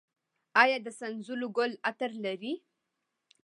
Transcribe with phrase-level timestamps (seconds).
[0.61, 2.53] آیا د سنځلو ګل عطر لري؟